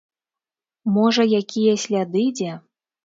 Можа 0.95 1.25
якія 1.43 1.73
сляды 1.85 2.25
дзе? 2.41 2.51